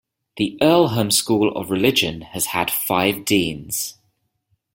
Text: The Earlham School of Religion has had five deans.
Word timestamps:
The 0.37 0.57
Earlham 0.63 1.11
School 1.11 1.55
of 1.55 1.69
Religion 1.69 2.21
has 2.21 2.47
had 2.47 2.71
five 2.71 3.23
deans. 3.23 3.99